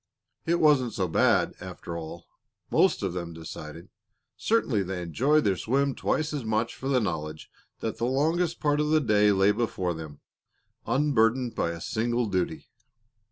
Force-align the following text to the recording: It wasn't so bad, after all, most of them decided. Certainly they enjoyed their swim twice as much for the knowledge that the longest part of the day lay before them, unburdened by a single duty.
It 0.47 0.59
wasn't 0.59 0.93
so 0.95 1.07
bad, 1.07 1.53
after 1.61 1.95
all, 1.95 2.25
most 2.71 3.03
of 3.03 3.13
them 3.13 3.33
decided. 3.35 3.89
Certainly 4.35 4.81
they 4.81 5.03
enjoyed 5.03 5.43
their 5.43 5.55
swim 5.55 5.93
twice 5.93 6.33
as 6.33 6.43
much 6.43 6.73
for 6.73 6.87
the 6.87 6.99
knowledge 6.99 7.51
that 7.81 7.97
the 7.99 8.05
longest 8.05 8.59
part 8.59 8.79
of 8.79 8.89
the 8.89 8.99
day 8.99 9.31
lay 9.31 9.51
before 9.51 9.93
them, 9.93 10.21
unburdened 10.87 11.53
by 11.53 11.69
a 11.69 11.79
single 11.81 12.25
duty. 12.25 12.65